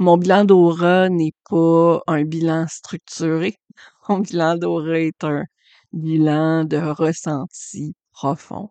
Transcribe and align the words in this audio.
mon 0.00 0.16
bilan 0.16 0.46
d'aura 0.46 1.10
n'est 1.10 1.34
pas 1.48 2.00
un 2.06 2.24
bilan 2.24 2.64
structuré. 2.68 3.56
Mon 4.08 4.20
bilan 4.20 4.56
d'aura 4.56 4.98
est 4.98 5.22
un 5.24 5.44
bilan 5.92 6.64
de 6.64 6.78
ressenti 6.78 7.94
profond. 8.12 8.70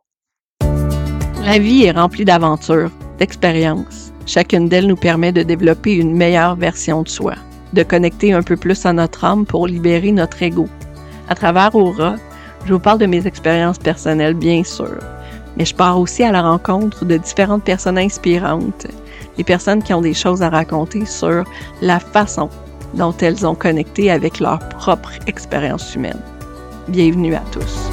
La 1.45 1.59
vie 1.59 1.83
est 1.83 1.91
remplie 1.91 2.25
d'aventures, 2.25 2.91
d'expériences. 3.19 4.11
Chacune 4.25 4.67
d'elles 4.67 4.87
nous 4.87 4.95
permet 4.95 5.31
de 5.31 5.43
développer 5.43 5.93
une 5.93 6.17
meilleure 6.17 6.55
version 6.55 7.03
de 7.03 7.07
soi, 7.07 7.35
de 7.73 7.83
connecter 7.83 8.33
un 8.33 8.41
peu 8.41 8.57
plus 8.57 8.85
à 8.85 8.93
notre 8.93 9.23
âme 9.23 9.45
pour 9.45 9.67
libérer 9.67 10.11
notre 10.11 10.41
ego. 10.41 10.67
À 11.29 11.35
travers 11.35 11.75
Aura, 11.75 12.15
je 12.65 12.73
vous 12.73 12.79
parle 12.79 12.99
de 12.99 13.05
mes 13.05 13.27
expériences 13.27 13.79
personnelles, 13.79 14.33
bien 14.33 14.63
sûr, 14.63 14.97
mais 15.57 15.65
je 15.65 15.75
pars 15.75 15.99
aussi 15.99 16.23
à 16.23 16.31
la 16.31 16.41
rencontre 16.41 17.05
de 17.05 17.17
différentes 17.17 17.63
personnes 17.63 17.99
inspirantes, 17.99 18.87
des 19.39 19.45
personnes 19.45 19.81
qui 19.81 19.93
ont 19.93 20.01
des 20.01 20.13
choses 20.13 20.41
à 20.41 20.49
raconter 20.49 21.05
sur 21.05 21.45
la 21.81 22.01
façon 22.01 22.49
dont 22.95 23.15
elles 23.21 23.47
ont 23.47 23.55
connecté 23.55 24.11
avec 24.11 24.41
leur 24.41 24.59
propre 24.67 25.13
expérience 25.27 25.95
humaine. 25.95 26.21
Bienvenue 26.89 27.35
à 27.35 27.43
tous. 27.53 27.89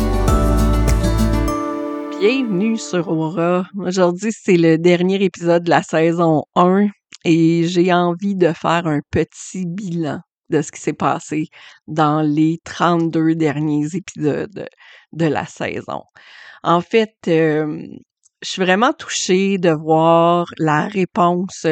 Bienvenue 2.18 2.76
sur 2.76 3.08
Aura. 3.08 3.64
Aujourd'hui, 3.78 4.32
c'est 4.32 4.56
le 4.56 4.76
dernier 4.76 5.22
épisode 5.22 5.62
de 5.62 5.70
la 5.70 5.84
saison 5.84 6.42
1 6.56 6.88
et 7.24 7.62
j'ai 7.68 7.92
envie 7.92 8.34
de 8.34 8.52
faire 8.52 8.88
un 8.88 8.98
petit 9.12 9.66
bilan 9.66 10.18
de 10.50 10.62
ce 10.62 10.72
qui 10.72 10.80
s'est 10.80 10.94
passé 10.94 11.46
dans 11.86 12.22
les 12.22 12.58
32 12.64 13.36
derniers 13.36 13.94
épisodes 13.94 14.66
de 15.12 15.26
la 15.26 15.46
saison. 15.46 16.02
En 16.64 16.80
fait, 16.80 17.14
je 18.42 18.48
suis 18.50 18.62
vraiment 18.62 18.92
touchée 18.92 19.58
de 19.58 19.70
voir 19.70 20.46
la 20.58 20.86
réponse 20.88 21.66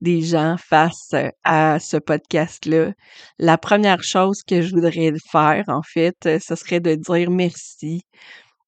des 0.00 0.22
gens 0.22 0.56
face 0.56 1.14
à 1.44 1.78
ce 1.78 1.96
podcast-là. 1.98 2.92
La 3.38 3.58
première 3.58 4.02
chose 4.02 4.42
que 4.42 4.62
je 4.62 4.74
voudrais 4.74 5.12
faire, 5.30 5.64
en 5.68 5.82
fait, 5.82 6.16
ce 6.22 6.54
serait 6.54 6.80
de 6.80 6.94
dire 6.94 7.30
merci 7.30 8.02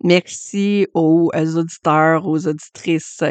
Merci 0.04 0.86
aux 0.94 1.28
euh, 1.34 1.56
auditeurs, 1.56 2.24
aux 2.24 2.46
auditrices, 2.46 3.24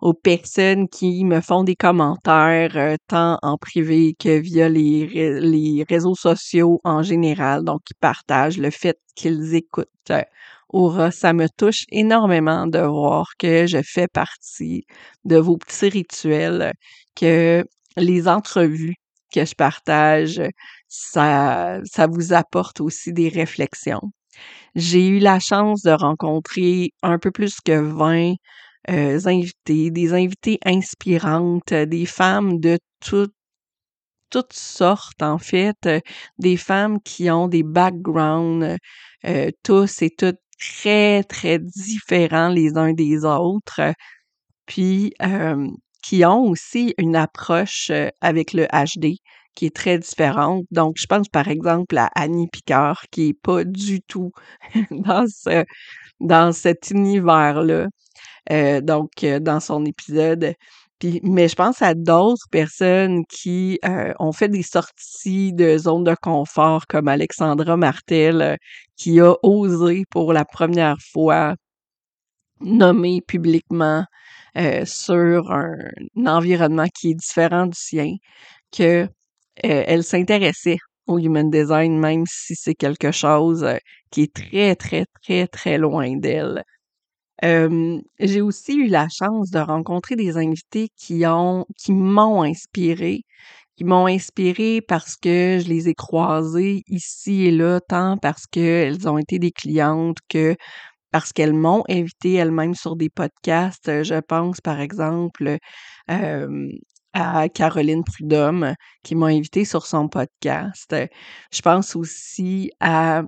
aux 0.00 0.14
personnes 0.14 0.88
qui 0.88 1.22
me 1.22 1.42
font 1.42 1.64
des 1.64 1.76
commentaires, 1.76 2.76
euh, 2.76 2.96
tant 3.08 3.38
en 3.42 3.58
privé 3.58 4.14
que 4.18 4.38
via 4.40 4.70
les, 4.70 5.38
les 5.40 5.84
réseaux 5.86 6.14
sociaux 6.14 6.80
en 6.82 7.02
général, 7.02 7.62
donc 7.62 7.82
qui 7.84 7.92
partagent 8.00 8.56
le 8.56 8.70
fait 8.70 8.98
qu'ils 9.14 9.54
écoutent. 9.54 10.12
Aura, 10.68 11.10
ça 11.10 11.32
me 11.32 11.48
touche 11.48 11.84
énormément 11.90 12.66
de 12.66 12.80
voir 12.80 13.28
que 13.38 13.66
je 13.66 13.78
fais 13.84 14.08
partie 14.08 14.84
de 15.24 15.36
vos 15.36 15.56
petits 15.56 15.88
rituels, 15.88 16.72
que 17.14 17.64
les 17.96 18.28
entrevues 18.28 18.94
que 19.32 19.44
je 19.44 19.54
partage, 19.54 20.40
ça, 20.88 21.80
ça 21.84 22.06
vous 22.06 22.32
apporte 22.32 22.80
aussi 22.80 23.12
des 23.12 23.28
réflexions. 23.28 24.12
J'ai 24.74 25.06
eu 25.08 25.18
la 25.20 25.40
chance 25.40 25.82
de 25.82 25.90
rencontrer 25.92 26.90
un 27.02 27.18
peu 27.18 27.30
plus 27.30 27.60
que 27.60 27.78
20 27.80 28.34
euh, 28.90 29.20
invités, 29.26 29.90
des 29.90 30.12
invités 30.12 30.58
inspirantes, 30.64 31.72
des 31.74 32.06
femmes 32.06 32.60
de 32.60 32.78
toutes 33.00 33.34
toutes 34.30 34.52
sortes 34.52 35.22
en 35.22 35.38
fait, 35.38 35.88
des 36.38 36.56
femmes 36.56 37.00
qui 37.02 37.30
ont 37.30 37.46
des 37.48 37.62
backgrounds 37.62 38.76
euh, 39.26 39.50
tous 39.62 40.02
et 40.02 40.10
toutes 40.10 40.40
très 40.58 41.22
très 41.24 41.58
différents 41.58 42.48
les 42.48 42.76
uns 42.76 42.92
des 42.92 43.24
autres, 43.24 43.80
puis 44.66 45.12
euh, 45.22 45.68
qui 46.02 46.24
ont 46.24 46.44
aussi 46.44 46.94
une 46.98 47.16
approche 47.16 47.90
avec 48.20 48.52
le 48.52 48.66
HD 48.66 49.18
qui 49.54 49.66
est 49.66 49.76
très 49.76 49.98
différente. 49.98 50.64
Donc, 50.70 50.96
je 50.98 51.06
pense 51.06 51.28
par 51.28 51.48
exemple 51.48 51.96
à 51.98 52.10
Annie 52.14 52.48
Picard, 52.48 53.04
qui 53.10 53.28
est 53.30 53.40
pas 53.40 53.64
du 53.64 54.00
tout 54.02 54.32
dans 54.90 55.26
ce, 55.28 55.64
dans 56.20 56.52
cet 56.52 56.90
univers-là. 56.90 57.86
Euh, 58.52 58.80
donc, 58.80 59.24
dans 59.40 59.60
son 59.60 59.84
épisode. 59.84 60.54
Mais 61.22 61.48
je 61.48 61.54
pense 61.54 61.82
à 61.82 61.94
d'autres 61.94 62.48
personnes 62.50 63.24
qui 63.26 63.78
euh, 63.84 64.12
ont 64.18 64.32
fait 64.32 64.48
des 64.48 64.62
sorties 64.62 65.52
de 65.52 65.78
zone 65.78 66.04
de 66.04 66.14
confort, 66.20 66.86
comme 66.86 67.08
Alexandra 67.08 67.76
Martel, 67.76 68.58
qui 68.96 69.20
a 69.20 69.34
osé 69.42 70.04
pour 70.10 70.32
la 70.32 70.44
première 70.44 70.96
fois 71.12 71.54
nommer 72.60 73.20
publiquement 73.20 74.04
sur 74.84 75.50
un, 75.50 75.76
environnement 76.26 76.86
qui 76.94 77.10
est 77.10 77.14
différent 77.14 77.66
du 77.66 77.76
sien, 77.76 78.14
que 78.70 79.08
euh, 79.64 79.84
elle 79.86 80.04
s'intéressait 80.04 80.78
au 81.06 81.18
human 81.18 81.50
design, 81.50 81.98
même 81.98 82.24
si 82.26 82.54
c'est 82.56 82.74
quelque 82.74 83.12
chose 83.12 83.62
euh, 83.64 83.78
qui 84.10 84.22
est 84.22 84.34
très, 84.34 84.74
très, 84.74 85.06
très, 85.22 85.46
très 85.46 85.78
loin 85.78 86.16
d'elle. 86.16 86.64
J'ai 88.18 88.40
aussi 88.40 88.74
eu 88.74 88.88
la 88.88 89.08
chance 89.08 89.50
de 89.50 89.58
rencontrer 89.58 90.16
des 90.16 90.36
invités 90.36 90.88
qui 90.96 91.26
ont, 91.26 91.66
qui 91.78 91.92
m'ont 91.92 92.42
inspiré, 92.42 93.22
qui 93.76 93.84
m'ont 93.84 94.06
inspiré 94.06 94.80
parce 94.80 95.16
que 95.16 95.58
je 95.62 95.68
les 95.68 95.88
ai 95.88 95.94
croisés 95.94 96.82
ici 96.88 97.46
et 97.46 97.50
là, 97.50 97.80
tant 97.80 98.16
parce 98.18 98.46
qu'elles 98.46 99.08
ont 99.08 99.18
été 99.18 99.38
des 99.38 99.52
clientes 99.52 100.18
que 100.28 100.56
parce 101.10 101.32
qu'elles 101.32 101.54
m'ont 101.54 101.84
invité 101.88 102.34
elles-mêmes 102.34 102.74
sur 102.74 102.96
des 102.96 103.10
podcasts. 103.10 104.02
Je 104.04 104.20
pense, 104.20 104.60
par 104.60 104.80
exemple, 104.80 105.58
à 107.12 107.48
Caroline 107.48 108.04
Prudhomme 108.04 108.74
qui 109.04 109.14
m'a 109.14 109.26
invité 109.26 109.64
sur 109.64 109.86
son 109.86 110.08
podcast. 110.08 110.94
Je 111.52 111.62
pense 111.62 111.94
aussi 111.96 112.70
à 112.80 113.22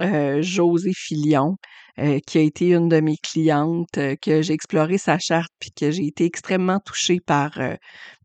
euh, 0.00 0.42
José 0.42 0.92
Filion, 0.94 1.56
euh, 1.98 2.18
qui 2.26 2.38
a 2.38 2.40
été 2.42 2.70
une 2.70 2.88
de 2.88 3.00
mes 3.00 3.16
clientes, 3.16 3.98
euh, 3.98 4.14
que 4.20 4.42
j'ai 4.42 4.52
exploré 4.54 4.98
sa 4.98 5.18
charte 5.18 5.50
puis 5.58 5.70
que 5.72 5.90
j'ai 5.90 6.06
été 6.06 6.24
extrêmement 6.24 6.80
touchée 6.80 7.20
par, 7.20 7.58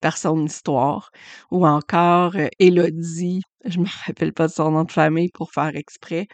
par 0.01 0.17
son 0.17 0.45
histoire. 0.45 1.09
Ou 1.51 1.66
encore 1.66 2.34
Élodie, 2.59 3.41
je 3.66 3.79
me 3.79 3.85
rappelle 4.06 4.34
pas 4.34 4.47
de 4.47 4.53
son 4.53 4.72
nom 4.72 4.84
de 4.84 4.91
famille 4.91 5.29
pour 5.34 5.51
faire 5.51 5.75
exprès, 5.75 6.28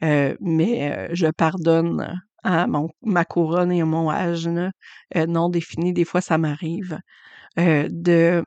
mais 0.00 1.08
je 1.12 1.26
pardonne 1.30 2.20
à 2.42 2.66
mon, 2.66 2.90
ma 3.02 3.24
couronne 3.24 3.72
et 3.72 3.80
à 3.80 3.86
mon 3.86 4.10
âge 4.10 4.48
non 5.14 5.48
défini, 5.48 5.92
des 5.92 6.04
fois 6.04 6.20
ça 6.20 6.36
m'arrive. 6.38 6.98
Euh, 7.58 7.88
de 7.90 8.44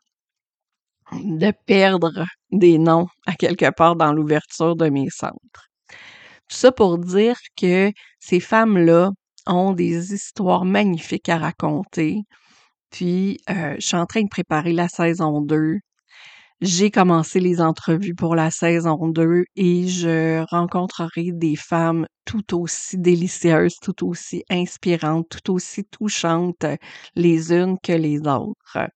de 1.13 1.53
perdre 1.65 2.25
des 2.51 2.77
noms 2.77 3.07
à 3.25 3.33
quelque 3.35 3.71
part 3.71 3.95
dans 3.95 4.11
l'ouverture 4.11 4.75
de 4.75 4.89
mes 4.89 5.09
centres. 5.09 5.69
Tout 6.49 6.57
ça 6.57 6.71
pour 6.71 6.97
dire 6.97 7.37
que 7.57 7.91
ces 8.19 8.39
femmes-là 8.39 9.11
ont 9.47 9.73
des 9.73 10.13
histoires 10.13 10.65
magnifiques 10.65 11.29
à 11.29 11.37
raconter. 11.37 12.21
Puis, 12.91 13.39
euh, 13.49 13.75
je 13.79 13.85
suis 13.87 13.97
en 13.97 14.05
train 14.07 14.23
de 14.23 14.29
préparer 14.29 14.73
la 14.73 14.87
saison 14.89 15.41
2. 15.41 15.77
J'ai 16.61 16.91
commencé 16.91 17.39
les 17.39 17.61
entrevues 17.61 18.15
pour 18.15 18.35
la 18.35 18.51
saison 18.51 19.07
2 19.09 19.45
et 19.55 19.87
je 19.87 20.43
rencontrerai 20.51 21.31
des 21.33 21.55
femmes 21.55 22.07
tout 22.25 22.59
aussi 22.59 22.97
délicieuses, 22.97 23.77
tout 23.81 24.07
aussi 24.07 24.43
inspirantes, 24.49 25.27
tout 25.29 25.53
aussi 25.53 25.85
touchantes 25.85 26.65
les 27.15 27.53
unes 27.53 27.77
que 27.83 27.93
les 27.93 28.19
autres 28.21 28.89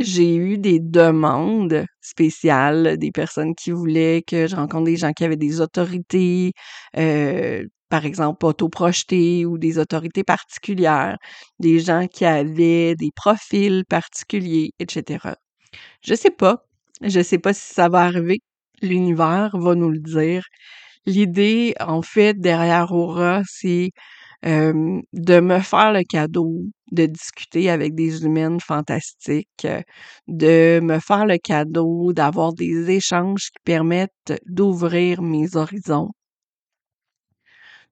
j'ai 0.00 0.36
eu 0.36 0.58
des 0.58 0.80
demandes 0.80 1.84
spéciales, 2.00 2.96
des 2.98 3.12
personnes 3.12 3.54
qui 3.54 3.70
voulaient 3.70 4.22
que 4.26 4.46
je 4.46 4.56
rencontre 4.56 4.84
des 4.84 4.96
gens 4.96 5.12
qui 5.12 5.24
avaient 5.24 5.36
des 5.36 5.60
autorités, 5.60 6.52
par 7.88 8.04
exemple 8.06 8.46
autoprojetées 8.46 9.44
ou 9.46 9.58
des 9.58 9.78
autorités 9.78 10.24
particulières, 10.24 11.18
des 11.58 11.80
gens 11.80 12.06
qui 12.08 12.24
avaient 12.24 12.94
des 12.96 13.10
profils 13.14 13.84
particuliers, 13.88 14.72
etc. 14.78 15.34
Je 16.02 16.14
sais 16.14 16.30
pas. 16.30 16.64
Je 17.02 17.20
sais 17.22 17.38
pas 17.38 17.52
si 17.54 17.74
ça 17.74 17.88
va 17.88 18.00
arriver. 18.02 18.40
L'univers 18.82 19.50
va 19.58 19.74
nous 19.74 19.90
le 19.90 19.98
dire. 20.00 20.44
L'idée, 21.06 21.74
en 21.80 22.02
fait, 22.02 22.34
derrière 22.40 22.92
Aura, 22.92 23.42
c'est 23.46 23.90
de 24.44 25.40
me 25.40 25.58
faire 25.60 25.92
le 25.92 26.02
cadeau 26.04 26.62
de 26.92 27.06
discuter 27.06 27.70
avec 27.70 27.94
des 27.94 28.24
humaines 28.24 28.60
fantastiques, 28.60 29.66
de 30.28 30.80
me 30.82 30.98
faire 31.00 31.26
le 31.26 31.38
cadeau 31.38 32.12
d'avoir 32.12 32.52
des 32.54 32.90
échanges 32.90 33.50
qui 33.50 33.58
permettent 33.64 34.34
d'ouvrir 34.46 35.22
mes 35.22 35.56
horizons, 35.56 36.10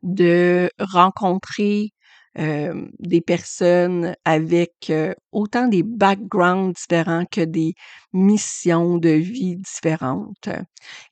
de 0.03 0.71
rencontrer 0.79 1.91
des 2.37 3.21
personnes 3.21 4.15
avec 4.25 4.93
autant 5.33 5.67
des 5.69 5.83
backgrounds 5.83 6.73
différents 6.79 7.25
que 7.27 7.41
des 7.41 7.75
missions 8.13 8.99
de 8.99 9.09
vie 9.11 9.57
différentes, 9.57 10.49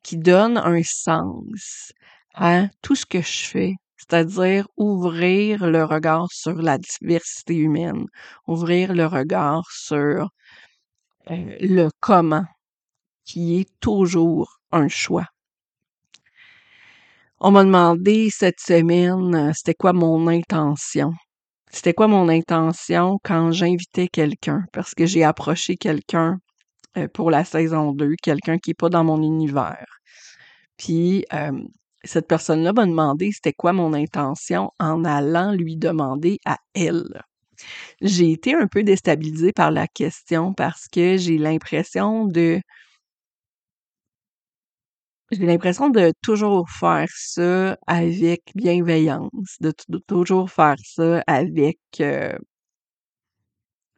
qui 0.04 0.16
donnent 0.18 0.58
un 0.58 0.82
sens 0.84 1.92
à 2.34 2.68
tout 2.82 2.94
ce 2.94 3.06
que 3.06 3.20
je 3.22 3.44
fais, 3.46 3.74
c'est-à-dire 3.96 4.68
ouvrir 4.76 5.66
le 5.66 5.84
regard 5.84 6.28
sur 6.30 6.54
la 6.54 6.78
diversité 6.78 7.54
humaine, 7.56 8.06
ouvrir 8.46 8.94
le 8.94 9.06
regard 9.06 9.64
sur 9.70 10.30
euh, 11.30 11.56
le 11.60 11.88
comment 12.00 12.44
qui 13.24 13.58
est 13.58 13.70
toujours 13.80 14.60
un 14.70 14.88
choix. 14.88 15.26
On 17.40 17.50
m'a 17.50 17.64
demandé 17.64 18.30
cette 18.30 18.60
semaine, 18.60 19.34
euh, 19.34 19.52
c'était 19.54 19.74
quoi 19.74 19.92
mon 19.92 20.28
intention? 20.28 21.12
C'était 21.70 21.94
quoi 21.94 22.08
mon 22.08 22.28
intention 22.28 23.18
quand 23.22 23.50
j'invitais 23.52 24.08
quelqu'un? 24.08 24.64
Parce 24.72 24.94
que 24.94 25.04
j'ai 25.04 25.24
approché 25.24 25.76
quelqu'un 25.76 26.38
euh, 26.96 27.08
pour 27.08 27.30
la 27.30 27.44
saison 27.44 27.92
2, 27.92 28.14
quelqu'un 28.22 28.58
qui 28.58 28.70
n'est 28.70 28.74
pas 28.74 28.88
dans 28.88 29.04
mon 29.04 29.22
univers. 29.22 29.86
Puis 30.78 31.24
cette 32.04 32.28
personne-là 32.28 32.72
m'a 32.72 32.86
demandé 32.86 33.30
c'était 33.32 33.52
quoi 33.52 33.72
mon 33.72 33.92
intention 33.92 34.70
en 34.78 35.04
allant 35.04 35.52
lui 35.52 35.76
demander 35.76 36.38
à 36.44 36.58
elle. 36.74 37.22
J'ai 38.00 38.32
été 38.32 38.54
un 38.54 38.66
peu 38.66 38.82
déstabilisée 38.82 39.52
par 39.52 39.70
la 39.70 39.86
question 39.88 40.52
parce 40.52 40.88
que 40.88 41.16
j'ai 41.16 41.38
l'impression 41.38 42.26
de 42.26 42.60
j'ai 45.32 45.44
l'impression 45.46 45.90
de 45.90 46.12
toujours 46.22 46.70
faire 46.70 47.08
ça 47.10 47.76
avec 47.88 48.42
bienveillance, 48.54 49.56
de, 49.60 49.72
toujours 50.06 50.50
faire 50.50 50.76
ça 50.84 51.22
avec 51.26 51.78
euh, 52.00 52.36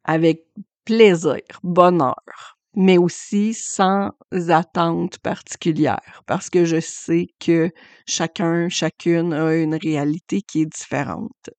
avec 0.04 0.46
plaisir, 0.84 1.40
bonheur, 1.62 2.57
mais 2.74 2.98
aussi 2.98 3.54
sans 3.54 4.10
attente 4.48 5.18
particulière, 5.18 6.22
parce 6.26 6.50
que 6.50 6.64
je 6.64 6.80
sais 6.80 7.28
que 7.40 7.70
chacun, 8.06 8.68
chacune 8.68 9.32
a 9.34 9.54
une 9.56 9.74
réalité 9.74 10.42
qui 10.42 10.62
est 10.62 10.66
différente. 10.66 11.50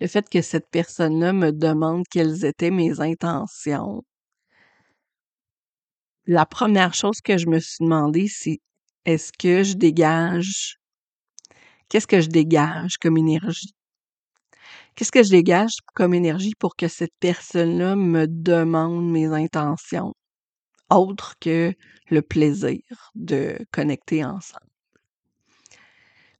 Le 0.00 0.08
fait 0.08 0.28
que 0.28 0.42
cette 0.42 0.68
personne-là 0.68 1.32
me 1.32 1.52
demande 1.52 2.02
quelles 2.10 2.44
étaient 2.44 2.72
mes 2.72 3.00
intentions, 3.00 4.02
la 6.26 6.46
première 6.46 6.94
chose 6.94 7.20
que 7.20 7.36
je 7.36 7.46
me 7.46 7.58
suis 7.60 7.84
demandé, 7.84 8.26
c'est 8.26 8.60
est-ce 9.04 9.32
que 9.38 9.62
je 9.62 9.74
dégage, 9.74 10.78
qu'est-ce 11.88 12.06
que 12.06 12.20
je 12.22 12.28
dégage 12.28 12.96
comme 12.98 13.18
énergie? 13.18 13.74
Qu'est-ce 15.00 15.12
que 15.12 15.22
je 15.22 15.30
dégage 15.30 15.70
comme 15.94 16.12
énergie 16.12 16.52
pour 16.58 16.76
que 16.76 16.86
cette 16.86 17.14
personne-là 17.20 17.96
me 17.96 18.26
demande 18.28 19.10
mes 19.10 19.28
intentions, 19.28 20.12
autre 20.90 21.36
que 21.40 21.72
le 22.10 22.20
plaisir 22.20 22.82
de 23.14 23.56
connecter 23.72 24.26
ensemble? 24.26 24.66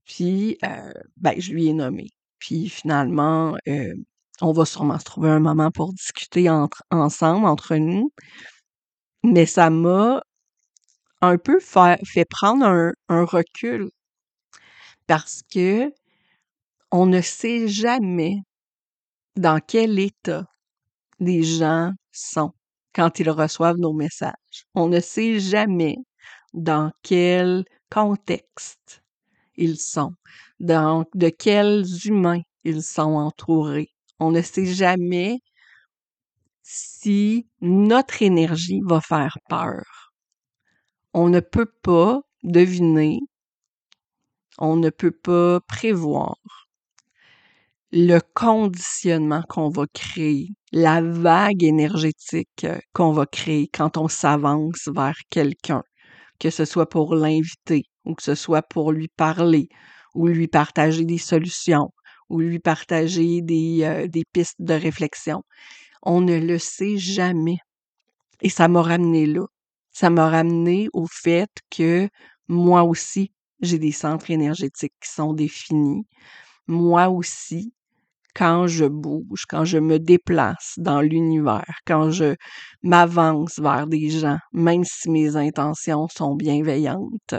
Puis, 0.04 0.58
euh, 0.62 0.92
ben, 1.16 1.40
je 1.40 1.54
lui 1.54 1.68
ai 1.68 1.72
nommé. 1.72 2.08
Puis 2.38 2.68
finalement, 2.68 3.56
euh, 3.66 3.94
on 4.42 4.52
va 4.52 4.66
sûrement 4.66 4.98
se 4.98 5.04
trouver 5.06 5.30
un 5.30 5.40
moment 5.40 5.70
pour 5.70 5.94
discuter 5.94 6.50
entre, 6.50 6.82
ensemble, 6.90 7.46
entre 7.46 7.76
nous 7.76 8.12
mais 9.22 9.46
ça 9.46 9.70
m'a 9.70 10.20
un 11.22 11.38
peu 11.38 11.60
fait, 11.60 12.26
prendre 12.28 12.66
un, 12.66 12.92
un 13.08 13.24
recul 13.24 13.88
parce 15.06 15.40
que 15.50 15.90
on 16.92 17.06
ne 17.06 17.22
sait 17.22 17.66
jamais 17.66 18.42
dans 19.36 19.60
quel 19.60 19.98
état 19.98 20.46
les 21.20 21.42
gens 21.42 21.92
sont 22.12 22.52
quand 22.94 23.20
ils 23.20 23.30
reçoivent 23.30 23.78
nos 23.78 23.92
messages. 23.92 24.66
On 24.74 24.88
ne 24.88 25.00
sait 25.00 25.38
jamais 25.40 25.96
dans 26.54 26.90
quel 27.02 27.64
contexte 27.90 29.02
ils 29.56 29.78
sont, 29.78 30.14
dans, 30.58 31.04
de 31.14 31.28
quels 31.28 31.84
humains 32.04 32.42
ils 32.64 32.82
sont 32.82 33.14
entourés. 33.14 33.90
On 34.18 34.30
ne 34.30 34.42
sait 34.42 34.66
jamais 34.66 35.40
si 36.62 37.48
notre 37.60 38.22
énergie 38.22 38.80
va 38.84 39.00
faire 39.00 39.36
peur. 39.48 40.12
On 41.12 41.28
ne 41.28 41.40
peut 41.40 41.70
pas 41.82 42.20
deviner, 42.42 43.20
on 44.58 44.76
ne 44.76 44.90
peut 44.90 45.10
pas 45.10 45.60
prévoir 45.60 46.36
le 47.92 48.20
conditionnement 48.34 49.42
qu'on 49.48 49.68
va 49.68 49.84
créer, 49.92 50.48
la 50.72 51.02
vague 51.02 51.64
énergétique 51.64 52.66
qu'on 52.94 53.12
va 53.12 53.26
créer 53.26 53.68
quand 53.68 53.96
on 53.96 54.08
s'avance 54.08 54.88
vers 54.94 55.16
quelqu'un, 55.28 55.82
que 56.38 56.50
ce 56.50 56.64
soit 56.64 56.88
pour 56.88 57.14
l'inviter 57.16 57.84
ou 58.04 58.14
que 58.14 58.22
ce 58.22 58.34
soit 58.36 58.62
pour 58.62 58.92
lui 58.92 59.08
parler 59.08 59.68
ou 60.14 60.28
lui 60.28 60.46
partager 60.48 61.04
des 61.04 61.18
solutions 61.18 61.90
ou 62.28 62.40
lui 62.40 62.60
partager 62.60 63.42
des, 63.42 63.80
euh, 63.82 64.06
des 64.06 64.24
pistes 64.32 64.60
de 64.60 64.74
réflexion. 64.74 65.42
On 66.02 66.20
ne 66.20 66.38
le 66.38 66.58
sait 66.58 66.96
jamais. 66.96 67.58
Et 68.42 68.50
ça 68.50 68.68
m'a 68.68 68.82
ramené 68.82 69.26
là. 69.26 69.46
Ça 69.92 70.10
m'a 70.10 70.30
ramené 70.30 70.88
au 70.92 71.06
fait 71.10 71.50
que 71.70 72.08
moi 72.48 72.84
aussi, 72.84 73.32
j'ai 73.60 73.78
des 73.78 73.92
centres 73.92 74.30
énergétiques 74.30 74.94
qui 75.02 75.10
sont 75.10 75.34
définis. 75.34 76.06
Moi 76.68 77.08
aussi, 77.08 77.72
quand 78.34 78.66
je 78.66 78.84
bouge, 78.86 79.44
quand 79.48 79.64
je 79.64 79.78
me 79.78 79.98
déplace 79.98 80.74
dans 80.78 81.00
l'univers, 81.00 81.74
quand 81.86 82.10
je 82.10 82.34
m'avance 82.82 83.58
vers 83.58 83.86
des 83.86 84.10
gens, 84.10 84.38
même 84.52 84.84
si 84.84 85.10
mes 85.10 85.36
intentions 85.36 86.08
sont 86.08 86.34
bienveillantes, 86.36 87.34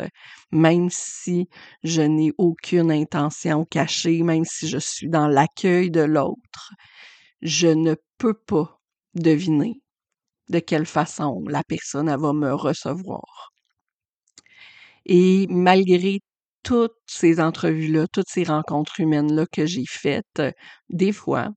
même 0.51 0.89
si 0.91 1.47
je 1.83 2.01
n'ai 2.01 2.31
aucune 2.37 2.91
intention 2.91 3.65
cachée, 3.65 4.23
même 4.23 4.45
si 4.45 4.67
je 4.67 4.77
suis 4.77 5.09
dans 5.09 5.27
l'accueil 5.27 5.91
de 5.91 6.01
l'autre, 6.01 6.71
je 7.41 7.67
ne 7.67 7.95
peux 8.17 8.33
pas 8.35 8.79
deviner 9.15 9.81
de 10.49 10.59
quelle 10.59 10.85
façon 10.85 11.43
la 11.47 11.63
personne 11.63 12.15
va 12.15 12.33
me 12.33 12.53
recevoir. 12.53 13.51
Et 15.05 15.45
malgré 15.49 16.21
toutes 16.63 16.97
ces 17.05 17.39
entrevues-là, 17.39 18.07
toutes 18.07 18.29
ces 18.29 18.43
rencontres 18.43 18.99
humaines-là 18.99 19.45
que 19.51 19.65
j'ai 19.65 19.85
faites, 19.87 20.41
des 20.89 21.11
fois, 21.11 21.49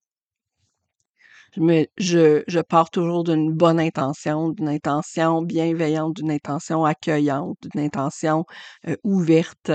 je, 1.57 2.43
je, 2.49 2.61
pars 2.61 2.91
toujours 2.91 3.23
d'une 3.23 3.53
bonne 3.53 3.79
intention, 3.79 4.49
d'une 4.51 4.69
intention 4.69 5.43
bienveillante, 5.43 6.17
d'une 6.17 6.33
intention 6.33 6.85
accueillante, 6.85 7.57
d'une 7.63 7.85
intention 7.85 8.45
euh, 8.89 8.97
ouverte 9.05 9.71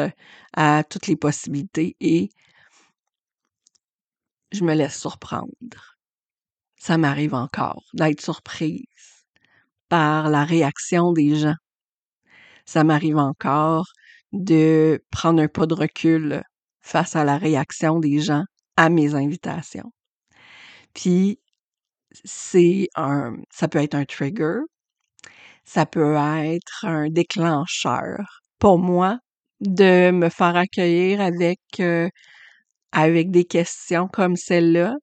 à 0.53 0.83
toutes 0.83 1.07
les 1.07 1.15
possibilités 1.15 1.95
et 2.01 2.29
je 4.51 4.63
me 4.63 4.73
laisse 4.73 4.99
surprendre 4.99 5.99
ça 6.79 6.97
m'arrive 6.97 7.35
encore 7.35 7.83
d'être 7.93 8.21
surprise 8.21 8.85
par 9.89 10.29
la 10.29 10.45
réaction 10.45 11.11
des 11.11 11.35
gens. 11.35 11.55
Ça 12.65 12.83
m'arrive 12.83 13.17
encore 13.17 13.85
de 14.33 15.03
prendre 15.11 15.41
un 15.41 15.47
pas 15.47 15.65
de 15.65 15.73
recul 15.73 16.43
face 16.81 17.15
à 17.15 17.23
la 17.23 17.37
réaction 17.37 17.99
des 17.99 18.19
gens 18.19 18.43
à 18.77 18.89
mes 18.89 19.15
invitations. 19.15 19.91
Puis 20.93 21.39
c'est 22.25 22.89
un 22.95 23.37
ça 23.51 23.67
peut 23.67 23.79
être 23.79 23.95
un 23.95 24.05
trigger, 24.05 24.59
ça 25.65 25.85
peut 25.85 26.15
être 26.15 26.85
un 26.85 27.09
déclencheur 27.09 28.41
pour 28.59 28.79
moi 28.79 29.19
de 29.61 30.11
me 30.11 30.29
faire 30.29 30.55
accueillir 30.55 31.21
avec 31.21 31.59
euh, 31.79 32.09
avec 32.91 33.31
des 33.31 33.45
questions 33.45 34.07
comme 34.07 34.35
celle-là 34.35 34.95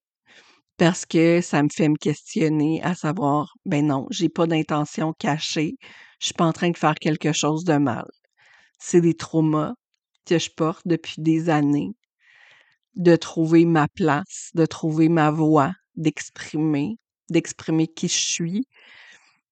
parce 0.78 1.06
que 1.06 1.40
ça 1.40 1.62
me 1.62 1.68
fait 1.74 1.88
me 1.88 1.96
questionner 1.96 2.82
à 2.82 2.94
savoir, 2.94 3.54
ben 3.64 3.86
non, 3.86 4.06
j'ai 4.10 4.28
pas 4.28 4.46
d'intention 4.46 5.12
cachée, 5.18 5.76
je 6.20 6.26
suis 6.26 6.34
pas 6.34 6.44
en 6.46 6.52
train 6.52 6.70
de 6.70 6.76
faire 6.76 6.94
quelque 6.96 7.32
chose 7.32 7.64
de 7.64 7.76
mal. 7.78 8.06
C'est 8.78 9.00
des 9.00 9.14
traumas 9.14 9.74
que 10.26 10.38
je 10.38 10.50
porte 10.50 10.82
depuis 10.86 11.22
des 11.22 11.48
années, 11.50 11.92
de 12.94 13.16
trouver 13.16 13.64
ma 13.64 13.88
place, 13.88 14.50
de 14.54 14.66
trouver 14.66 15.08
ma 15.08 15.30
voix, 15.30 15.72
d'exprimer, 15.96 16.98
d'exprimer 17.30 17.86
qui 17.88 18.08
je 18.08 18.18
suis. 18.18 18.68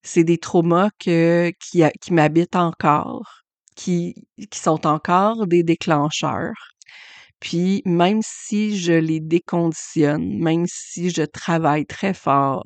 C'est 0.03 0.25
des 0.25 0.39
traumas 0.39 0.91
que, 0.99 1.53
qui, 1.61 2.13
m'habitent 2.13 2.57
encore, 2.57 3.45
qui, 3.77 4.15
qui 4.51 4.59
sont 4.59 4.87
encore 4.87 5.47
des 5.47 5.63
déclencheurs 5.63 6.75
puis 7.45 7.83
même 7.85 8.21
si 8.23 8.79
je 8.79 8.95
les 8.95 9.21
déconditionne, 9.21 10.39
même 10.39 10.65
si 10.67 11.11
je 11.11 11.23
travaille 11.23 11.85
très 11.85 12.15
fort 12.15 12.65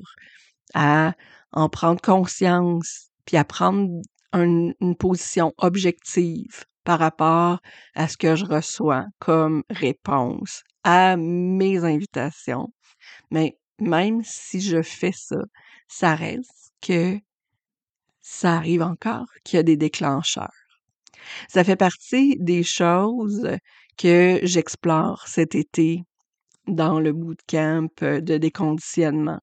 à 0.73 1.15
en 1.51 1.67
prendre 1.67 1.99
conscience, 2.01 3.09
puis 3.25 3.35
à 3.35 3.43
prendre 3.43 3.89
une 4.33 4.95
position 4.97 5.53
objective 5.57 6.65
par 6.83 6.99
rapport 6.99 7.59
à 7.95 8.07
ce 8.07 8.17
que 8.17 8.35
je 8.35 8.45
reçois 8.45 9.05
comme 9.19 9.63
réponse 9.69 10.63
à 10.83 11.17
mes 11.17 11.83
invitations. 11.83 12.73
Mais 13.31 13.57
même 13.79 14.21
si 14.23 14.61
je 14.61 14.81
fais 14.81 15.11
ça, 15.13 15.41
ça 15.87 16.15
reste 16.15 16.71
que 16.81 17.19
ça 18.21 18.55
arrive 18.55 18.81
encore 18.81 19.27
qu'il 19.43 19.57
y 19.57 19.59
a 19.59 19.63
des 19.63 19.77
déclencheurs. 19.77 20.49
Ça 21.47 21.63
fait 21.63 21.75
partie 21.75 22.37
des 22.39 22.63
choses 22.63 23.47
que 23.97 24.39
j'explore 24.43 25.27
cet 25.27 25.55
été 25.55 26.03
dans 26.67 26.99
le 26.99 27.11
bootcamp 27.11 27.89
de 28.01 28.37
déconditionnement. 28.37 29.39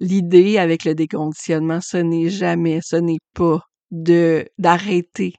L'idée 0.00 0.58
avec 0.58 0.84
le 0.84 0.94
déconditionnement, 0.94 1.80
ce 1.80 1.96
n'est 1.96 2.30
jamais, 2.30 2.80
ce 2.82 2.96
n'est 2.96 3.20
pas 3.34 3.67
de 3.90 4.48
d'arrêter 4.58 5.34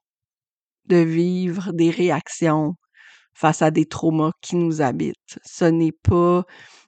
de 0.86 0.98
vivre 0.98 1.72
des 1.74 1.92
réactions 1.92 2.76
face 3.34 3.62
à 3.62 3.72
des 3.72 3.86
traumas 3.86 4.32
qui 4.42 4.56
nous 4.58 4.82
habitent. 4.82 5.40
Ce 5.46 5.66
n'est 5.66 5.94
pas 5.94 6.44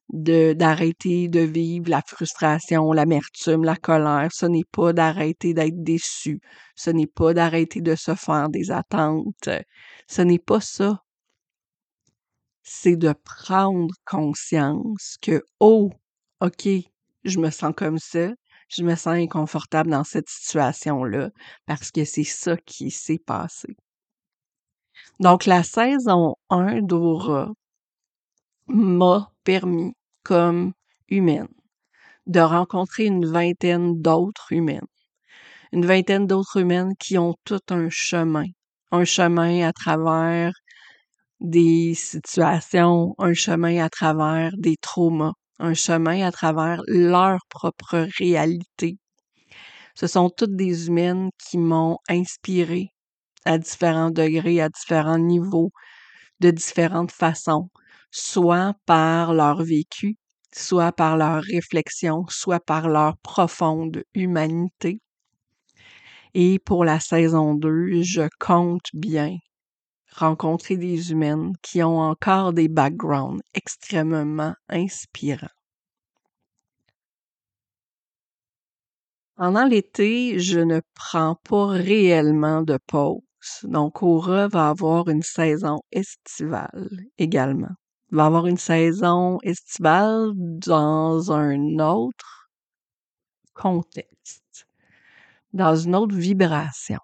de 0.09 0.53
d'arrêter 0.53 1.29
de 1.29 1.39
vivre 1.39 1.89
la 1.89 2.01
frustration, 2.05 2.91
l'amertume, 2.91 3.63
la 3.63 3.77
colère. 3.77 4.29
Ce 4.33 4.45
n'est 4.45 4.65
pas 4.71 4.93
d'arrêter 4.93 5.53
d'être 5.53 5.81
déçu. 5.83 6.41
Ce 6.75 6.89
n'est 6.89 7.07
pas 7.07 7.33
d'arrêter 7.33 7.81
de 7.81 7.95
se 7.95 8.15
faire 8.15 8.49
des 8.49 8.71
attentes. 8.71 9.49
Ce 10.07 10.21
n'est 10.21 10.39
pas 10.39 10.61
ça. 10.61 11.01
C'est 12.63 12.95
de 12.95 13.13
prendre 13.23 13.93
conscience 14.05 15.17
que, 15.21 15.43
oh, 15.59 15.91
OK, 16.41 16.67
je 17.23 17.39
me 17.39 17.49
sens 17.49 17.73
comme 17.75 17.99
ça, 17.99 18.29
je 18.71 18.83
me 18.83 18.95
sens 18.95 19.15
inconfortable 19.15 19.91
dans 19.91 20.03
cette 20.03 20.29
situation-là 20.29 21.29
parce 21.65 21.91
que 21.91 22.05
c'est 22.05 22.23
ça 22.23 22.57
qui 22.57 22.89
s'est 22.91 23.19
passé. 23.19 23.75
Donc, 25.19 25.45
la 25.45 25.63
saison 25.63 26.35
1 26.49 26.81
d'Aura 26.81 27.51
m'a 28.67 29.31
permis, 29.43 29.93
comme 30.23 30.73
humaine, 31.09 31.47
de 32.27 32.39
rencontrer 32.39 33.05
une 33.05 33.25
vingtaine 33.25 34.01
d'autres 34.01 34.51
humaines. 34.51 34.87
Une 35.73 35.85
vingtaine 35.85 36.27
d'autres 36.27 36.57
humaines 36.57 36.95
qui 36.97 37.17
ont 37.17 37.35
tout 37.43 37.61
un 37.69 37.89
chemin. 37.89 38.45
Un 38.91 39.05
chemin 39.05 39.67
à 39.67 39.73
travers 39.73 40.53
des 41.39 41.93
situations, 41.95 43.15
un 43.17 43.33
chemin 43.33 43.83
à 43.83 43.89
travers 43.89 44.51
des 44.57 44.77
traumas, 44.77 45.33
un 45.61 45.73
chemin 45.73 46.25
à 46.25 46.31
travers 46.31 46.81
leur 46.87 47.39
propre 47.49 48.07
réalité. 48.17 48.97
Ce 49.95 50.07
sont 50.07 50.29
toutes 50.29 50.55
des 50.55 50.87
humaines 50.87 51.29
qui 51.37 51.57
m'ont 51.57 51.97
inspiré 52.09 52.89
à 53.45 53.57
différents 53.57 54.11
degrés, 54.11 54.61
à 54.61 54.69
différents 54.69 55.19
niveaux, 55.19 55.71
de 56.39 56.51
différentes 56.51 57.11
façons, 57.11 57.69
soit 58.11 58.73
par 58.85 59.33
leur 59.33 59.63
vécu, 59.63 60.17
soit 60.53 60.91
par 60.91 61.17
leur 61.17 61.43
réflexion, 61.43 62.25
soit 62.29 62.59
par 62.59 62.89
leur 62.89 63.17
profonde 63.19 64.03
humanité. 64.13 64.99
Et 66.33 66.59
pour 66.59 66.85
la 66.85 66.99
saison 66.99 67.53
2, 67.55 68.01
je 68.01 68.27
compte 68.39 68.87
bien 68.93 69.37
rencontrer 70.15 70.77
des 70.77 71.11
humaines 71.11 71.53
qui 71.61 71.81
ont 71.83 71.99
encore 71.99 72.53
des 72.53 72.67
backgrounds 72.67 73.41
extrêmement 73.53 74.53
inspirants. 74.69 75.47
Pendant 79.35 79.65
l'été, 79.65 80.37
je 80.39 80.59
ne 80.59 80.81
prends 80.93 81.35
pas 81.49 81.67
réellement 81.67 82.61
de 82.61 82.77
pause. 82.85 83.21
Donc, 83.63 84.03
Aura 84.03 84.47
va 84.47 84.69
avoir 84.69 85.09
une 85.09 85.23
saison 85.23 85.79
estivale 85.91 86.89
également. 87.17 87.75
Va 88.11 88.25
avoir 88.25 88.45
une 88.45 88.57
saison 88.57 89.39
estivale 89.41 90.33
dans 90.35 91.31
un 91.31 91.79
autre 91.79 92.51
contexte, 93.53 94.67
dans 95.53 95.75
une 95.75 95.95
autre 95.95 96.15
vibration. 96.15 96.99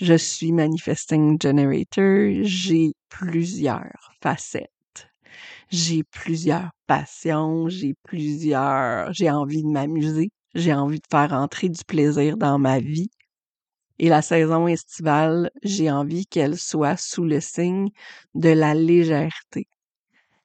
Je 0.00 0.14
suis 0.14 0.52
Manifesting 0.52 1.42
Generator. 1.42 2.44
J'ai 2.44 2.92
plusieurs 3.08 4.12
facettes. 4.22 5.10
J'ai 5.70 6.04
plusieurs 6.04 6.70
passions. 6.86 7.68
J'ai 7.68 7.94
plusieurs, 8.04 9.12
j'ai 9.12 9.28
envie 9.28 9.64
de 9.64 9.68
m'amuser. 9.68 10.30
J'ai 10.54 10.72
envie 10.72 11.00
de 11.00 11.06
faire 11.10 11.32
entrer 11.32 11.68
du 11.68 11.82
plaisir 11.84 12.36
dans 12.36 12.60
ma 12.60 12.78
vie. 12.78 13.10
Et 13.98 14.08
la 14.08 14.22
saison 14.22 14.68
estivale, 14.68 15.50
j'ai 15.64 15.90
envie 15.90 16.26
qu'elle 16.26 16.58
soit 16.58 16.96
sous 16.96 17.24
le 17.24 17.40
signe 17.40 17.88
de 18.36 18.50
la 18.50 18.74
légèreté, 18.74 19.66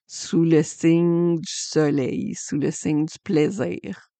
sous 0.07 0.45
le 0.45 0.63
signe 0.63 1.38
du 1.38 1.53
soleil, 1.53 2.33
sous 2.33 2.57
le 2.57 2.72
signe 2.72 3.05
du 3.05 3.19
plaisir 3.24 4.12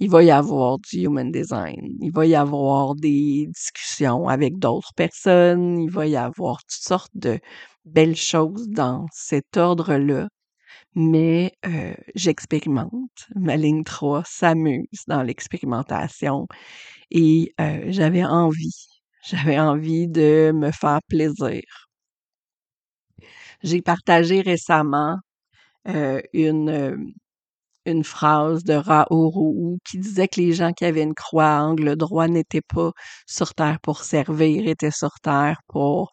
il 0.00 0.10
va 0.10 0.22
y 0.22 0.30
avoir 0.30 0.78
du 0.78 0.98
human 1.04 1.30
design, 1.30 1.96
il 2.00 2.10
va 2.12 2.26
y 2.26 2.34
avoir 2.34 2.94
des 2.96 3.46
discussions 3.48 4.28
avec 4.28 4.58
d'autres 4.58 4.92
personnes, 4.94 5.80
il 5.80 5.90
va 5.90 6.06
y 6.06 6.16
avoir 6.16 6.58
toutes 6.64 6.82
sortes 6.82 7.12
de 7.16 7.38
belles 7.84 8.16
choses 8.16 8.68
dans 8.68 9.06
cet 9.12 9.56
ordre-là. 9.56 10.28
Mais 10.94 11.52
euh, 11.66 11.94
j'expérimente. 12.14 13.26
Ma 13.36 13.56
ligne 13.56 13.84
3 13.84 14.22
s'amuse 14.26 15.04
dans 15.08 15.22
l'expérimentation 15.22 16.46
et 17.10 17.54
euh, 17.60 17.84
j'avais 17.88 18.24
envie, 18.24 18.88
j'avais 19.24 19.58
envie 19.60 20.08
de 20.08 20.52
me 20.54 20.70
faire 20.72 21.00
plaisir. 21.08 21.62
J'ai 23.62 23.82
partagé 23.82 24.40
récemment 24.42 25.18
euh, 25.88 26.20
une, 26.32 27.14
une 27.86 28.04
phrase 28.04 28.64
de 28.64 28.74
Raourou 28.74 29.78
qui 29.84 29.98
disait 29.98 30.28
que 30.28 30.40
les 30.40 30.52
gens 30.52 30.72
qui 30.72 30.84
avaient 30.84 31.02
une 31.02 31.14
croix 31.14 31.56
à 31.58 31.62
angle 31.62 31.96
droit 31.96 32.28
n'étaient 32.28 32.62
pas 32.62 32.92
sur 33.26 33.54
terre 33.54 33.78
pour 33.82 34.02
servir, 34.04 34.66
étaient 34.68 34.90
sur 34.90 35.14
terre 35.22 35.60
pour 35.68 36.10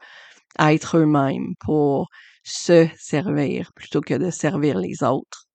être 0.60 0.98
eux-mêmes, 0.98 1.54
pour 1.60 2.10
se 2.44 2.88
servir 2.98 3.72
plutôt 3.76 4.02
que 4.02 4.16
de 4.16 4.32
servir 4.32 4.78
les 4.80 5.04
autres. 5.04 5.46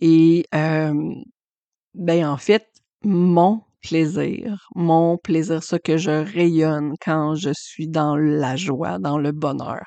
Et 0.00 0.46
euh, 0.54 0.94
ben 1.94 2.26
en 2.26 2.36
fait, 2.36 2.66
mon 3.02 3.62
plaisir, 3.82 4.68
mon 4.74 5.18
plaisir, 5.18 5.62
ce 5.62 5.76
que 5.76 5.96
je 5.96 6.10
rayonne 6.10 6.94
quand 7.00 7.34
je 7.34 7.50
suis 7.54 7.88
dans 7.88 8.16
la 8.16 8.56
joie, 8.56 8.98
dans 8.98 9.18
le 9.18 9.32
bonheur, 9.32 9.84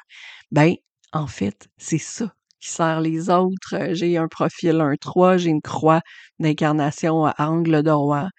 ben 0.52 0.76
en 1.14 1.28
fait, 1.28 1.68
c'est 1.78 1.98
ça 1.98 2.34
qui 2.60 2.70
sert 2.70 3.02
les 3.02 3.30
autres. 3.30 3.76
Euh, 3.76 3.94
j'ai 3.94 4.18
un 4.18 4.28
profil 4.28 4.82
un 4.82 4.96
3, 4.96 5.38
j'ai 5.38 5.50
une 5.50 5.62
croix 5.62 6.02
d'incarnation 6.40 7.26
à 7.26 7.36
angle 7.40 7.84
droit. 7.84 8.30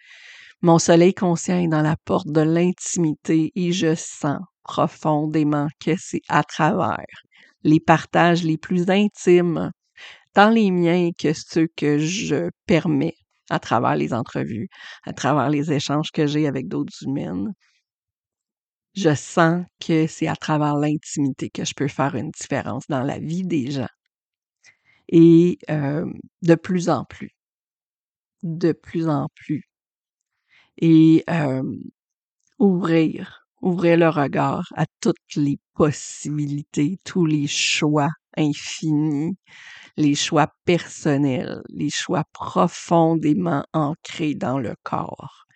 Mon 0.63 0.79
soleil 0.79 1.15
conscient 1.15 1.59
est 1.59 1.69
dans 1.69 1.83
la 1.83 1.97
porte 2.05 2.29
de 2.29 2.43
l'intimité 2.43 3.51
et 3.55 3.73
je 3.73 3.95
sens 3.95 4.41
profondément 4.63 5.69
que 5.81 5.93
c'est 5.99 6.23
à 6.29 6.45
travers 6.45 7.05
les 7.63 7.81
partages 7.81 8.45
les 8.45 8.59
plus 8.59 8.91
intimes, 8.91 9.71
tant 10.35 10.51
les 10.51 10.71
miens 10.71 11.11
que 11.19 11.33
ceux 11.33 11.69
que 11.77 11.99
je 11.99 12.51
permets 12.67 13.15
à 13.51 13.59
travers 13.59 13.97
les 13.97 14.15
entrevues, 14.15 14.69
à 15.05 15.13
travers 15.13 15.51
les 15.51 15.73
échanges 15.73 16.11
que 16.13 16.27
j'ai 16.27 16.47
avec 16.47 16.69
d'autres 16.69 17.03
humaines. 17.03 17.53
Je 18.95 19.15
sens 19.15 19.65
que 19.81 20.07
c'est 20.07 20.29
à 20.29 20.37
travers 20.37 20.77
l'intimité 20.77 21.49
que 21.51 21.65
je 21.65 21.75
peux 21.75 21.89
faire 21.89 22.15
une 22.17 22.31
différence 22.31 22.85
dans 22.89 23.03
la 23.03 23.19
vie 23.19 23.45
des 23.45 23.71
gens 23.71 23.89
et 25.11 25.59
de 26.43 26.57
plus 26.57 26.91
en 26.91 27.05
plus, 27.05 27.33
de 28.43 28.73
plus 28.73 29.09
en 29.09 29.29
plus. 29.35 29.63
Et 30.79 31.25
ouvrir, 32.59 33.47
ouvrir 33.63 33.97
le 33.97 34.09
regard 34.09 34.73
à 34.77 34.87
toutes 35.01 35.35
les 35.37 35.59
possibilités, 35.75 36.99
tous 37.05 37.27
les 37.27 37.47
choix 37.47 38.11
infinis, 38.37 39.37
les 39.97 40.15
choix 40.15 40.49
personnels, 40.65 41.63
les 41.71 41.91
choix 41.91 42.25
profondément 42.33 43.65
ancrés 43.75 44.35
dans 44.35 44.59
le 44.59 44.75
corps, 44.85 45.47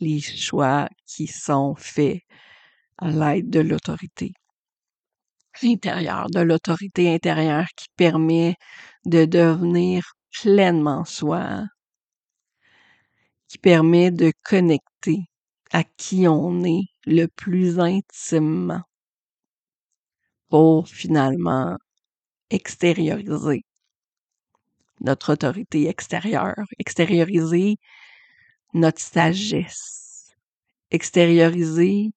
les 0.00 0.20
choix 0.20 0.88
qui 1.06 1.26
sont 1.28 1.74
faits 1.76 2.22
à 2.98 3.10
l'aide 3.10 3.50
de 3.50 3.60
l'autorité 3.60 4.34
intérieure, 5.64 6.28
de 6.30 6.40
l'autorité 6.40 7.12
intérieure 7.12 7.66
qui 7.76 7.86
permet 7.96 8.56
de 9.04 9.24
devenir 9.24 10.12
pleinement 10.32 11.04
soi, 11.04 11.64
qui 13.48 13.58
permet 13.58 14.10
de 14.10 14.32
connecter 14.44 15.24
à 15.72 15.84
qui 15.84 16.28
on 16.28 16.64
est 16.64 16.88
le 17.06 17.26
plus 17.26 17.78
intimement 17.80 18.82
pour 20.48 20.88
finalement 20.88 21.76
extérioriser 22.50 23.64
notre 25.00 25.32
autorité 25.32 25.88
extérieure, 25.88 26.64
extérioriser 26.78 27.76
notre 28.74 29.00
sagesse, 29.00 30.34
extérioriser 30.90 32.12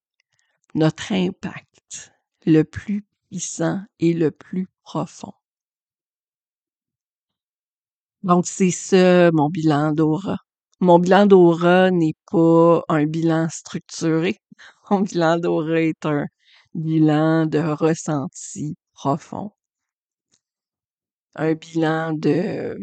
notre 0.76 1.12
impact 1.12 2.14
le 2.46 2.64
plus 2.64 3.04
puissant 3.30 3.82
et 4.00 4.14
le 4.14 4.32
plus 4.32 4.68
profond. 4.84 5.34
Donc, 8.24 8.46
c'est 8.48 8.72
ça 8.72 9.32
mon 9.32 9.50
bilan 9.50 9.92
d'aura. 9.94 10.38
Mon 10.82 11.00
bilan 11.00 11.26
d'aura 11.26 11.92
n'est 11.92 12.16
pas 12.32 12.84
un 12.90 13.06
bilan 13.06 13.48
structuré. 13.50 14.38
Mon 14.92 15.02
bilan 15.02 15.38
d'aura 15.38 15.82
est 15.82 16.06
un 16.06 16.26
bilan 16.74 17.46
de 17.46 17.60
ressenti 17.60 18.76
profond. 18.94 19.52
Un 21.36 21.54
bilan 21.54 22.14
de, 22.14 22.78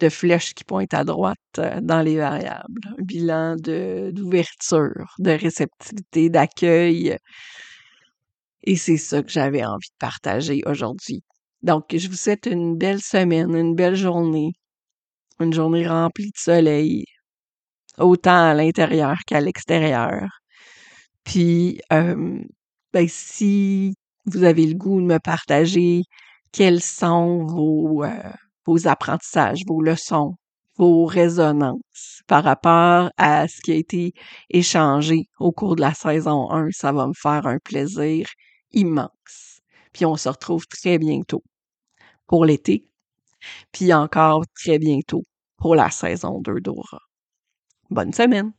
de 0.00 0.08
flèches 0.08 0.54
qui 0.54 0.64
pointent 0.64 0.94
à 0.94 1.04
droite 1.04 1.38
euh, 1.58 1.80
dans 1.80 2.02
les 2.02 2.16
variables. 2.16 2.80
Un 2.98 3.02
bilan 3.02 3.56
d'ouverture, 3.56 5.14
de, 5.18 5.30
réceptivité, 5.30 6.28
d'accueil. 6.28 7.16
Et 8.64 8.76
c'est 8.76 8.96
ça 8.96 9.22
que 9.22 9.30
j'avais 9.30 9.64
envie 9.64 9.88
de 9.88 9.96
partager 9.98 10.62
aujourd'hui. 10.66 11.22
Donc, 11.62 11.84
je 11.96 12.08
vous 12.08 12.16
souhaite 12.16 12.46
une 12.46 12.76
belle 12.76 13.00
semaine, 13.00 13.54
une 13.54 13.74
belle 13.74 13.94
journée, 13.96 14.52
une 15.40 15.52
journée 15.52 15.86
remplie 15.86 16.30
de 16.30 16.38
soleil, 16.38 17.04
autant 17.98 18.50
à 18.50 18.54
l'intérieur 18.54 19.18
qu'à 19.26 19.40
l'extérieur. 19.40 20.28
Puis, 21.24 21.80
euh, 21.92 22.40
ben, 22.92 23.06
si 23.08 23.94
vous 24.26 24.44
avez 24.44 24.66
le 24.66 24.74
goût 24.74 25.00
de 25.00 25.06
me 25.06 25.18
partager 25.18 26.02
quels 26.52 26.82
sont 26.82 27.44
vos, 27.46 28.04
euh, 28.04 28.10
vos 28.66 28.86
apprentissages, 28.88 29.62
vos 29.66 29.82
leçons, 29.82 30.36
vos 30.76 31.06
résonances 31.06 32.22
par 32.26 32.44
rapport 32.44 33.10
à 33.18 33.48
ce 33.48 33.60
qui 33.62 33.72
a 33.72 33.76
été 33.76 34.12
échangé 34.50 35.26
au 35.38 35.52
cours 35.52 35.76
de 35.76 35.80
la 35.82 35.94
saison 35.94 36.50
1. 36.50 36.68
Ça 36.72 36.92
va 36.92 37.06
me 37.06 37.12
faire 37.14 37.46
un 37.46 37.58
plaisir 37.58 38.26
immense. 38.72 39.60
Puis 39.92 40.06
on 40.06 40.16
se 40.16 40.28
retrouve 40.28 40.66
très 40.66 40.98
bientôt 40.98 41.42
pour 42.26 42.44
l'été, 42.44 42.86
puis 43.72 43.92
encore 43.92 44.44
très 44.54 44.78
bientôt 44.78 45.24
pour 45.56 45.74
la 45.74 45.90
saison 45.90 46.40
2 46.40 46.60
d'Aura. 46.60 47.00
Bonne 47.90 48.12
semaine! 48.12 48.52